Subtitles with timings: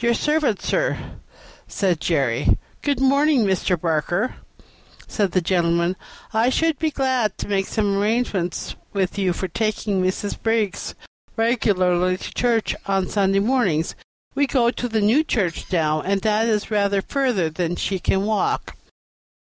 [0.00, 0.96] "Your servant, sir,"
[1.68, 2.56] said Jerry.
[2.80, 3.78] "Good morning, Mr.
[3.78, 4.36] Barker,"
[5.06, 5.96] said the gentleman.
[6.32, 10.40] "I should be glad to make some arrangements with you for taking Mrs.
[10.42, 10.94] Briggs
[11.36, 13.94] regularly to church on Sunday mornings.
[14.34, 18.22] We go to the New Church now, and that is rather further than she can
[18.24, 18.78] walk."